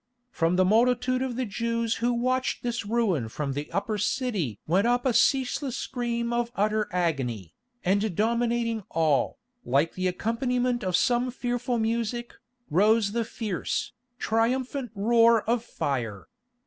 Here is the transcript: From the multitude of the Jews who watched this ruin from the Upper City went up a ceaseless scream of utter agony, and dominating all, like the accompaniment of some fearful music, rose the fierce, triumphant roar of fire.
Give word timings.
From 0.31 0.55
the 0.55 0.65
multitude 0.65 1.21
of 1.21 1.35
the 1.35 1.45
Jews 1.45 1.97
who 1.97 2.11
watched 2.11 2.63
this 2.63 2.87
ruin 2.87 3.29
from 3.29 3.53
the 3.53 3.71
Upper 3.71 3.99
City 3.99 4.59
went 4.65 4.87
up 4.87 5.05
a 5.05 5.13
ceaseless 5.13 5.77
scream 5.77 6.33
of 6.33 6.51
utter 6.55 6.89
agony, 6.91 7.53
and 7.85 8.15
dominating 8.15 8.83
all, 8.89 9.37
like 9.63 9.93
the 9.93 10.07
accompaniment 10.07 10.83
of 10.83 10.95
some 10.97 11.29
fearful 11.29 11.77
music, 11.77 12.33
rose 12.71 13.11
the 13.11 13.23
fierce, 13.23 13.91
triumphant 14.17 14.89
roar 14.95 15.43
of 15.43 15.63
fire. 15.63 16.27